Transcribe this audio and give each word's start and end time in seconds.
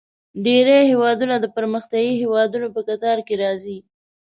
ډیری 0.45 0.79
هیوادونه 0.91 1.35
د 1.39 1.45
پرمختیايي 1.55 2.11
هیوادونو 2.21 2.67
په 2.75 2.81
کتار 2.89 3.17
کې 3.27 3.35
راځي. 3.43 3.77